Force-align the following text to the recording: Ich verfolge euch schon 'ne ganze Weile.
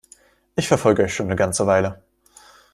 Ich 0.55 0.67
verfolge 0.67 1.03
euch 1.03 1.13
schon 1.13 1.27
'ne 1.27 1.35
ganze 1.35 1.67
Weile. 1.67 2.01